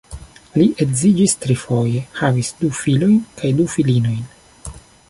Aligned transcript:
Li 0.61 0.65
edziĝis 0.85 1.35
trifoje, 1.43 2.01
havis 2.23 2.51
du 2.63 2.73
filojn 2.81 3.17
kaj 3.43 3.57
du 3.61 3.71
filinojn. 3.77 4.27